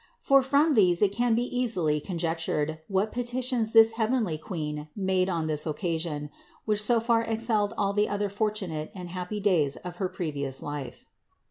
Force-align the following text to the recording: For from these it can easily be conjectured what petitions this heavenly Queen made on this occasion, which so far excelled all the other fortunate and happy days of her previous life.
For 0.19 0.41
from 0.41 0.73
these 0.73 1.03
it 1.03 1.11
can 1.11 1.37
easily 1.37 1.97
be 1.99 2.05
conjectured 2.07 2.79
what 2.87 3.11
petitions 3.11 3.71
this 3.71 3.91
heavenly 3.91 4.35
Queen 4.35 4.87
made 4.95 5.29
on 5.29 5.45
this 5.45 5.67
occasion, 5.67 6.31
which 6.65 6.81
so 6.81 6.99
far 6.99 7.21
excelled 7.21 7.75
all 7.77 7.93
the 7.93 8.09
other 8.09 8.27
fortunate 8.27 8.89
and 8.95 9.09
happy 9.09 9.39
days 9.39 9.75
of 9.75 9.97
her 9.97 10.09
previous 10.09 10.63
life. 10.63 11.05